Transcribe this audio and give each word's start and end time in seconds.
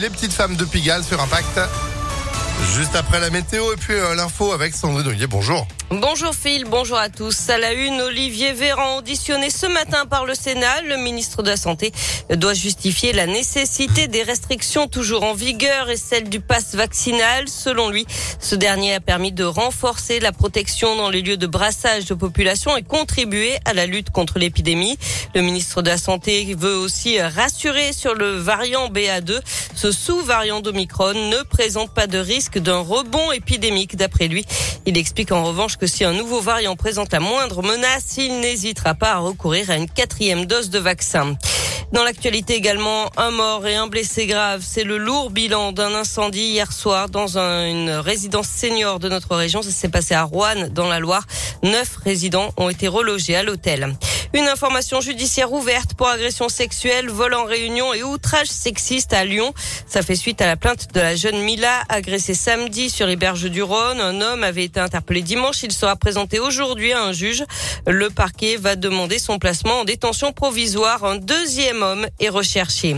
Les 0.00 0.10
petites 0.10 0.32
femmes 0.32 0.54
de 0.54 0.64
Pigalle 0.64 1.02
sur 1.02 1.20
Impact. 1.20 1.58
Juste 2.76 2.94
après 2.94 3.18
la 3.18 3.30
météo 3.30 3.72
et 3.72 3.76
puis 3.76 3.94
euh, 3.94 4.14
l'info 4.14 4.52
avec 4.52 4.72
Sandrine 4.72 5.08
Ollier. 5.08 5.26
Bonjour. 5.26 5.66
Bonjour 5.90 6.34
Phil, 6.34 6.66
bonjour 6.66 6.98
à 6.98 7.08
tous. 7.08 7.48
À 7.48 7.56
la 7.56 7.72
une, 7.72 8.02
Olivier 8.02 8.52
Véran 8.52 8.98
auditionné 8.98 9.48
ce 9.48 9.64
matin 9.64 10.04
par 10.04 10.26
le 10.26 10.34
Sénat. 10.34 10.82
Le 10.82 10.98
ministre 10.98 11.42
de 11.42 11.48
la 11.48 11.56
Santé 11.56 11.92
doit 12.28 12.52
justifier 12.52 13.14
la 13.14 13.26
nécessité 13.26 14.06
des 14.06 14.22
restrictions 14.22 14.86
toujours 14.86 15.22
en 15.22 15.32
vigueur 15.32 15.88
et 15.88 15.96
celle 15.96 16.28
du 16.28 16.40
pass 16.40 16.74
vaccinal. 16.74 17.48
Selon 17.48 17.88
lui, 17.88 18.04
ce 18.38 18.54
dernier 18.54 18.96
a 18.96 19.00
permis 19.00 19.32
de 19.32 19.44
renforcer 19.44 20.20
la 20.20 20.30
protection 20.30 20.94
dans 20.94 21.08
les 21.08 21.22
lieux 21.22 21.38
de 21.38 21.46
brassage 21.46 22.04
de 22.04 22.12
population 22.12 22.76
et 22.76 22.82
contribuer 22.82 23.56
à 23.64 23.72
la 23.72 23.86
lutte 23.86 24.10
contre 24.10 24.38
l'épidémie. 24.38 24.98
Le 25.34 25.40
ministre 25.40 25.80
de 25.80 25.88
la 25.88 25.96
Santé 25.96 26.54
veut 26.54 26.76
aussi 26.76 27.18
rassurer 27.18 27.94
sur 27.94 28.12
le 28.14 28.36
variant 28.36 28.90
BA2. 28.90 29.40
Ce 29.74 29.90
sous-variant 29.90 30.60
d'Omicron 30.60 31.14
ne 31.14 31.42
présente 31.44 31.94
pas 31.94 32.06
de 32.06 32.18
risque 32.18 32.58
d'un 32.58 32.80
rebond 32.80 33.32
épidémique 33.32 33.96
d'après 33.96 34.28
lui. 34.28 34.44
Il 34.84 34.98
explique 34.98 35.32
en 35.32 35.44
revanche 35.44 35.77
que 35.78 35.86
si 35.86 36.04
un 36.04 36.12
nouveau 36.12 36.40
variant 36.40 36.76
présente 36.76 37.12
la 37.12 37.20
moindre 37.20 37.62
menace, 37.62 38.16
il 38.16 38.40
n'hésitera 38.40 38.94
pas 38.94 39.12
à 39.12 39.18
recourir 39.18 39.70
à 39.70 39.76
une 39.76 39.88
quatrième 39.88 40.46
dose 40.46 40.70
de 40.70 40.78
vaccin. 40.78 41.36
Dans 41.92 42.04
l'actualité 42.04 42.54
également, 42.54 43.10
un 43.16 43.30
mort 43.30 43.66
et 43.66 43.74
un 43.74 43.86
blessé 43.86 44.26
grave. 44.26 44.62
C'est 44.66 44.84
le 44.84 44.98
lourd 44.98 45.30
bilan 45.30 45.72
d'un 45.72 45.94
incendie 45.94 46.42
hier 46.42 46.70
soir 46.72 47.08
dans 47.08 47.38
une 47.38 47.90
résidence 47.90 48.48
senior 48.48 48.98
de 48.98 49.08
notre 49.08 49.36
région. 49.36 49.62
Ça 49.62 49.70
s'est 49.70 49.88
passé 49.88 50.14
à 50.14 50.24
Rouen, 50.24 50.68
dans 50.70 50.88
la 50.88 50.98
Loire. 50.98 51.26
Neuf 51.62 51.96
résidents 52.04 52.50
ont 52.58 52.68
été 52.68 52.88
relogés 52.88 53.36
à 53.36 53.42
l'hôtel. 53.42 53.96
Une 54.34 54.46
information 54.46 55.00
judiciaire 55.00 55.52
ouverte 55.52 55.94
pour 55.94 56.08
agression 56.08 56.48
sexuelle, 56.48 57.08
vol 57.08 57.32
en 57.32 57.44
réunion 57.44 57.94
et 57.94 58.02
outrage 58.02 58.48
sexiste 58.48 59.14
à 59.14 59.24
Lyon. 59.24 59.54
Ça 59.86 60.02
fait 60.02 60.16
suite 60.16 60.42
à 60.42 60.46
la 60.46 60.56
plainte 60.56 60.92
de 60.92 61.00
la 61.00 61.16
jeune 61.16 61.40
Mila 61.42 61.82
agressée 61.88 62.34
samedi 62.34 62.90
sur 62.90 63.06
les 63.06 63.16
berges 63.16 63.50
du 63.50 63.62
Rhône. 63.62 64.00
Un 64.00 64.20
homme 64.20 64.44
avait 64.44 64.64
été 64.64 64.80
interpellé 64.80 65.22
dimanche. 65.22 65.62
Il 65.62 65.72
sera 65.72 65.96
présenté 65.96 66.40
aujourd'hui 66.40 66.92
à 66.92 67.02
un 67.02 67.12
juge. 67.12 67.44
Le 67.86 68.10
parquet 68.10 68.56
va 68.56 68.76
demander 68.76 69.18
son 69.18 69.38
placement 69.38 69.80
en 69.80 69.84
détention 69.84 70.32
provisoire. 70.32 71.04
Un 71.04 71.16
deuxième 71.16 71.82
homme 71.82 72.06
est 72.20 72.28
recherché. 72.28 72.96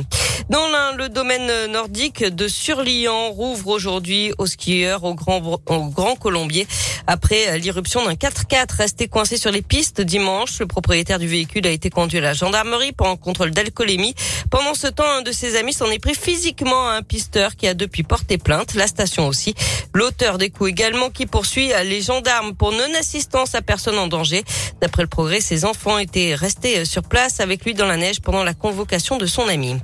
Dans 0.51 0.67
le 0.97 1.09
domaine 1.09 1.71
nordique 1.71 2.25
de 2.25 2.49
Surlian 2.49 3.31
rouvre 3.31 3.69
aujourd'hui 3.69 4.33
aux 4.39 4.47
skieurs 4.47 5.05
au 5.05 5.15
Grand, 5.15 5.41
au 5.67 5.85
Grand 5.85 6.17
Colombier 6.17 6.67
après 7.07 7.59
l'irruption 7.59 8.05
d'un 8.05 8.15
4x4 8.15 8.77
resté 8.77 9.07
coincé 9.07 9.37
sur 9.37 9.53
les 9.53 9.63
pistes 9.63 10.01
dimanche. 10.01 10.59
Le 10.59 10.67
propriétaire 10.67 11.21
du 11.21 11.29
véhicule 11.29 11.67
a 11.69 11.71
été 11.71 11.89
conduit 11.89 12.19
à 12.19 12.23
la 12.23 12.35
gendarmerie 12.35 12.91
pour 12.91 13.07
un 13.07 13.17
contrôle 13.17 13.53
d'alcoolémie. 13.53 14.15
Pendant 14.51 14.75
ce 14.75 14.89
temps, 14.89 15.09
un 15.09 15.23
de 15.23 15.31
ses 15.31 15.57
amis 15.57 15.73
s'en 15.73 15.87
est 15.87 16.01
pris 16.01 16.15
physiquement 16.15 16.89
à 16.89 16.95
un 16.95 17.03
pisteur 17.03 17.55
qui 17.55 17.69
a 17.69 17.75
depuis 17.75 18.03
porté 18.03 18.37
plainte. 18.37 18.75
La 18.75 18.89
station 18.89 19.29
aussi. 19.29 19.55
L'auteur 19.95 20.37
des 20.37 20.51
coups 20.51 20.71
également 20.71 21.11
qui 21.11 21.27
poursuit 21.27 21.71
les 21.85 22.03
gendarmes 22.03 22.55
pour 22.57 22.73
non-assistance 22.73 23.55
à 23.55 23.63
personne 23.63 23.99
en 23.99 24.09
danger. 24.09 24.43
D'après 24.81 25.03
le 25.03 25.09
progrès, 25.09 25.41
ses 25.41 25.65
enfants 25.65 25.99
étaient 25.99 26.35
restés 26.35 26.85
sur 26.85 27.03
place 27.03 27.39
avec 27.39 27.65
lui 27.65 27.75
dans 27.75 27.87
la 27.87 27.97
neige 27.97 28.21
pendant 28.21 28.43
la 28.43 28.55
convocation 28.55 29.17
de 29.17 29.27
son 29.27 29.47
ami. 29.47 29.77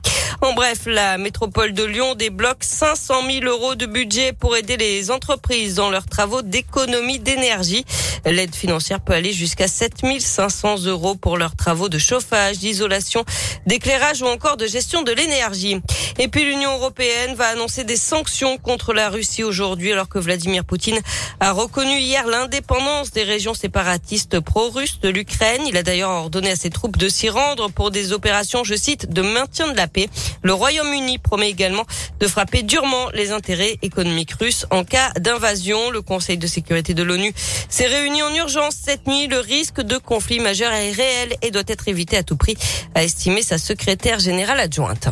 En 0.42 0.52
bref, 0.52 0.80
la 0.84 1.16
métropole 1.16 1.72
de 1.72 1.82
Lyon 1.82 2.14
débloque 2.14 2.62
500 2.62 3.14
000 3.40 3.44
euros 3.46 3.74
de 3.74 3.86
budget 3.86 4.34
pour 4.34 4.54
aider 4.54 4.76
les 4.76 5.10
entreprises 5.10 5.76
dans 5.76 5.88
leurs 5.88 6.04
travaux 6.04 6.42
d'économie 6.42 7.18
d'énergie. 7.18 7.86
L'aide 8.26 8.54
financière 8.54 9.00
peut 9.00 9.14
aller 9.14 9.32
jusqu'à 9.32 9.66
7 9.66 9.94
500 10.20 10.84
euros 10.84 11.14
pour 11.14 11.38
leurs 11.38 11.56
travaux 11.56 11.88
de 11.88 11.96
chauffage, 11.96 12.58
d'isolation, 12.58 13.24
d'éclairage 13.66 14.20
ou 14.20 14.26
encore 14.26 14.58
de 14.58 14.66
gestion 14.66 15.02
de 15.02 15.12
l'énergie. 15.12 15.78
Et 16.18 16.28
puis 16.28 16.44
l'Union 16.44 16.72
européenne 16.74 17.34
va 17.34 17.48
annoncer 17.48 17.84
des 17.84 17.96
sanctions 17.96 18.58
contre 18.58 18.92
la 18.92 19.08
Russie 19.08 19.42
aujourd'hui 19.42 19.92
alors 19.92 20.08
que 20.08 20.18
Vladimir 20.18 20.64
Poutine 20.64 20.98
a 21.40 21.52
reconnu 21.52 21.98
hier 21.98 22.26
l'indépendance 22.26 23.10
des 23.10 23.22
régions 23.22 23.54
séparatistes 23.54 24.40
pro-russes 24.40 25.00
de 25.00 25.08
l'Ukraine. 25.08 25.62
Il 25.66 25.76
a 25.76 25.82
d'ailleurs 25.82 26.10
ordonné 26.10 26.50
à 26.50 26.56
ses 26.56 26.70
troupes 26.70 26.96
de 26.96 27.08
s'y 27.08 27.30
rendre 27.30 27.70
pour 27.70 27.90
des 27.90 28.12
opérations, 28.12 28.64
je 28.64 28.74
cite, 28.74 29.10
de 29.10 29.22
maintien 29.22 29.68
de 29.68 29.76
la 29.76 29.86
paix. 29.88 30.08
Le 30.42 30.52
Royaume-Uni 30.52 31.18
promet 31.18 31.50
également 31.50 31.84
de 32.20 32.26
frapper 32.26 32.62
durement 32.62 33.10
les 33.14 33.32
intérêts 33.32 33.78
économiques 33.82 34.32
russes 34.32 34.66
en 34.70 34.84
cas 34.84 35.10
d'invasion. 35.18 35.90
Le 35.90 36.02
Conseil 36.02 36.38
de 36.38 36.46
sécurité 36.46 36.94
de 36.94 37.02
l'ONU 37.02 37.32
s'est 37.68 37.86
réuni 37.86 38.22
en 38.22 38.34
urgence 38.34 38.74
cette 38.74 39.06
nuit. 39.06 39.26
Le 39.26 39.40
risque 39.40 39.80
de 39.80 39.98
conflit 39.98 40.40
majeur 40.40 40.72
est 40.72 40.92
réel 40.92 41.36
et 41.42 41.50
doit 41.50 41.62
être 41.66 41.88
évité 41.88 42.16
à 42.16 42.22
tout 42.22 42.36
prix, 42.36 42.56
a 42.94 43.02
estimé 43.02 43.42
sa 43.42 43.58
secrétaire 43.58 44.18
générale 44.18 44.60
adjointe. 44.60 45.08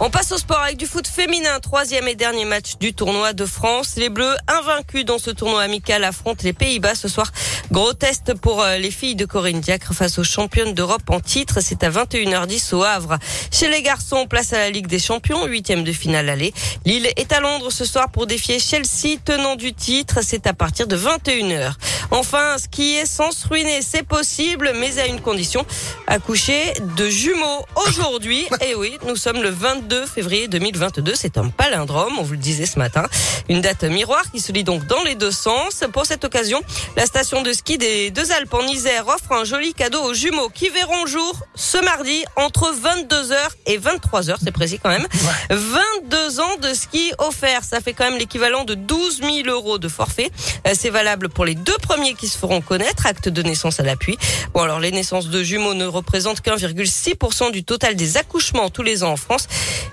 On 0.00 0.10
passe 0.10 0.32
au 0.32 0.38
sport 0.38 0.58
avec 0.58 0.76
du 0.76 0.86
foot 0.86 1.06
féminin. 1.06 1.60
Troisième 1.60 2.08
et 2.08 2.16
dernier 2.16 2.44
match 2.44 2.78
du 2.80 2.92
tournoi 2.94 3.32
de 3.32 3.46
France. 3.46 3.94
Les 3.96 4.08
Bleus, 4.08 4.34
invaincus 4.48 5.04
dans 5.04 5.20
ce 5.20 5.30
tournoi 5.30 5.62
amical, 5.62 6.02
affrontent 6.02 6.42
les 6.42 6.52
Pays-Bas 6.52 6.96
ce 6.96 7.06
soir. 7.06 7.30
Gros 7.70 7.92
test 7.92 8.34
pour 8.34 8.60
euh, 8.60 8.76
les 8.76 8.90
filles 8.90 9.14
de 9.14 9.24
Corinne 9.24 9.60
Diacre 9.60 9.94
face 9.94 10.18
aux 10.18 10.24
championnes 10.24 10.74
d'Europe 10.74 11.08
en 11.08 11.20
titre. 11.20 11.60
C'est 11.60 11.84
à 11.84 11.90
21h10 11.90 12.74
au 12.74 12.82
Havre. 12.82 13.18
Chez 13.52 13.68
les 13.68 13.82
garçons, 13.82 14.26
place 14.26 14.52
à 14.52 14.58
la 14.58 14.70
Ligue 14.70 14.88
des 14.88 14.98
Champions, 14.98 15.46
huitième 15.46 15.84
de 15.84 15.92
finale 15.92 16.28
aller. 16.28 16.52
Lille 16.84 17.08
est 17.16 17.32
à 17.32 17.38
Londres 17.38 17.70
ce 17.70 17.84
soir 17.84 18.10
pour 18.10 18.26
défier 18.26 18.58
Chelsea, 18.58 19.16
tenant 19.24 19.54
du 19.54 19.74
titre. 19.74 20.18
C'est 20.22 20.48
à 20.48 20.54
partir 20.54 20.88
de 20.88 20.96
21h. 20.96 21.72
Enfin, 22.10 22.56
ce 22.58 22.68
qui 22.68 22.96
est 22.96 23.06
sans 23.06 23.30
se 23.30 23.46
ruiner, 23.46 23.80
c'est 23.80 24.02
possible, 24.02 24.72
mais 24.74 24.98
à 24.98 25.06
une 25.06 25.20
condition. 25.20 25.64
Accoucher 26.08 26.72
de 26.96 27.08
jumeaux 27.08 27.64
aujourd'hui. 27.86 28.44
Et 28.60 28.74
oui, 28.74 28.98
nous 29.06 29.16
sommes 29.16 29.40
le 29.40 29.50
22 29.50 29.83
février 30.06 30.48
2022. 30.48 31.14
C'est 31.14 31.38
un 31.38 31.48
palindrome, 31.48 32.18
on 32.18 32.22
vous 32.22 32.32
le 32.32 32.38
disait 32.38 32.66
ce 32.66 32.78
matin. 32.78 33.04
Une 33.48 33.60
date 33.60 33.84
miroir 33.84 34.22
qui 34.32 34.40
se 34.40 34.52
lit 34.52 34.64
donc 34.64 34.86
dans 34.86 35.02
les 35.04 35.14
deux 35.14 35.30
sens. 35.30 35.84
Pour 35.92 36.06
cette 36.06 36.24
occasion, 36.24 36.62
la 36.96 37.06
station 37.06 37.42
de 37.42 37.52
ski 37.52 37.78
des 37.78 38.10
Deux 38.10 38.32
Alpes 38.32 38.54
en 38.54 38.66
Isère 38.66 39.06
offre 39.08 39.32
un 39.32 39.44
joli 39.44 39.74
cadeau 39.74 40.00
aux 40.02 40.14
jumeaux 40.14 40.48
qui 40.48 40.68
verront 40.68 41.06
jour 41.06 41.40
ce 41.54 41.78
mardi 41.78 42.24
entre 42.36 42.72
22h 42.72 43.36
et 43.66 43.78
23h. 43.78 44.36
C'est 44.42 44.52
précis 44.52 44.78
quand 44.82 44.88
même. 44.90 45.06
22 45.50 46.40
ans 46.40 46.56
de 46.62 46.72
ski 46.72 47.12
offerts. 47.18 47.64
Ça 47.64 47.80
fait 47.80 47.92
quand 47.92 48.04
même 48.04 48.18
l'équivalent 48.18 48.64
de 48.64 48.74
12 48.74 49.20
000 49.20 49.48
euros 49.48 49.78
de 49.78 49.88
forfait. 49.88 50.30
Euh, 50.66 50.72
c'est 50.74 50.90
valable 50.90 51.28
pour 51.28 51.44
les 51.44 51.54
deux 51.54 51.78
premiers 51.82 52.14
qui 52.14 52.28
se 52.28 52.38
feront 52.38 52.60
connaître, 52.60 53.06
acte 53.06 53.28
de 53.28 53.42
naissance 53.42 53.80
à 53.80 53.82
l'appui. 53.82 54.16
Bon, 54.54 54.62
alors 54.62 54.80
les 54.80 54.92
naissances 54.92 55.28
de 55.28 55.42
jumeaux 55.42 55.74
ne 55.74 55.86
représentent 55.86 56.40
qu'1,6% 56.40 57.50
du 57.50 57.64
total 57.64 57.96
des 57.96 58.16
accouchements 58.16 58.70
tous 58.70 58.82
les 58.82 59.02
ans 59.02 59.12
en 59.12 59.16
France. 59.16 59.48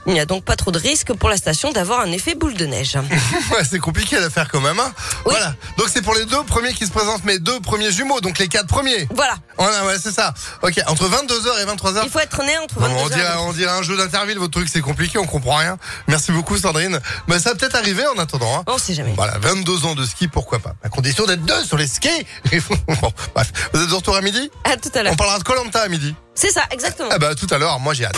Il 0.06 0.14
n'y 0.14 0.20
a 0.20 0.26
donc 0.26 0.44
pas 0.44 0.56
trop 0.56 0.72
de 0.72 0.80
risque 0.80 1.14
pour 1.14 1.30
la 1.30 1.38
station 1.38 1.72
d'avoir 1.72 2.02
un 2.02 2.12
effet 2.12 2.36
boule 2.36 2.54
de 2.56 2.66
neige. 2.66 2.96
ouais, 3.52 3.64
c'est 3.70 3.80
compliqué 3.80 4.18
à 4.18 4.30
faire 4.30 4.50
quand 4.50 4.62
même. 4.62 4.80
Hein 4.80 4.92
Oui. 5.26 5.32
Voilà. 5.32 5.54
Donc 5.78 5.88
c'est 5.94 6.02
pour 6.02 6.16
les 6.16 6.26
deux 6.26 6.44
premiers 6.44 6.74
qui 6.74 6.86
se 6.86 6.92
présentent, 6.92 7.24
mes 7.24 7.40
deux 7.40 7.60
premiers 7.60 7.92
jumeaux, 7.92 8.22
donc 8.22 8.40
les 8.40 8.48
quatre 8.48 8.68
premiers. 8.68 9.08
Voilà. 9.14 9.36
Voilà, 9.58 9.86
ouais, 9.86 9.98
c'est 10.02 10.12
ça. 10.12 10.34
Ok, 10.64 10.82
entre 10.88 11.08
22h 11.08 11.62
et 11.62 11.66
23h. 11.66 12.02
Il 12.04 12.10
faut 12.10 12.20
être 12.20 12.44
né 12.44 12.58
entre 12.58 12.80
Non, 12.80 12.88
22 12.88 13.04
on, 13.04 13.10
dirait, 13.10 13.34
on 13.40 13.54
dirait 13.54 13.72
un 13.72 13.84
jeu 13.84 13.98
d'interville, 13.98 14.38
votre 14.40 14.52
truc 14.52 14.70
c'est 14.72 14.82
compliqué, 14.82 15.18
on 15.18 15.28
comprend 15.28 15.58
rien. 15.58 15.78
Merci 16.08 16.32
beaucoup 16.32 16.58
Sandrine. 16.58 17.00
Mais 17.28 17.40
ça 17.40 17.52
va 17.52 17.56
peut-être 17.56 17.76
arriver 17.76 18.06
en 18.08 18.18
attendant. 18.18 18.60
Hein. 18.60 18.64
On 18.68 18.78
sait 18.78 18.94
jamais. 18.94 19.14
Voilà, 19.16 19.38
22 19.40 19.86
ans 19.86 19.96
de 19.96 20.06
ski, 20.06 20.28
pourquoi 20.28 20.60
pas 20.60 20.74
À 20.84 20.90
condition 20.90 21.26
d'être 21.26 21.44
deux 21.46 21.64
sur 21.64 21.78
les 21.78 21.88
skis. 21.88 22.10
bon, 22.88 23.12
bref. 23.36 23.52
Vous 23.74 23.82
êtes 23.82 23.90
de 23.90 23.94
retour 23.94 24.16
à 24.16 24.22
midi 24.22 24.50
À 24.64 24.78
tout 24.78 24.92
à 24.96 25.04
l'heure. 25.04 25.14
On 25.14 25.16
parlera 25.16 25.40
de 25.40 25.44
Colanta 25.44 25.82
à 25.82 25.88
midi. 25.88 26.16
C'est 26.36 26.52
ça, 26.52 26.64
exactement. 26.72 27.10
Ah 27.12 27.20
bah 27.20 27.36
tout 27.36 27.48
à 27.52 27.58
l'heure, 27.58 27.80
moi 27.80 27.94
j'ai 27.94 28.06
hâte. 28.06 28.16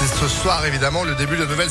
C'est 0.00 0.20
ce 0.20 0.28
soir 0.28 0.64
évidemment 0.76 1.04
le 1.04 1.14
début 1.14 1.36
de 1.36 1.40
la 1.40 1.46
nouvelle 1.46 1.70